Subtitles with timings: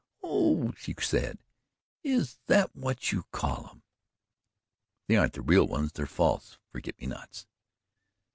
[0.23, 1.37] "Oh," she said,
[2.03, 3.83] "is that what you call 'em?"
[5.07, 7.45] "They aren't the real ones they're false forget me nots."